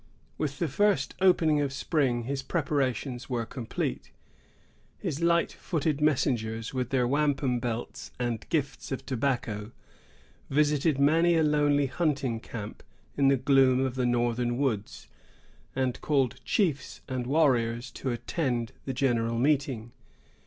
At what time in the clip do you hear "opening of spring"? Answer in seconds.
1.21-2.23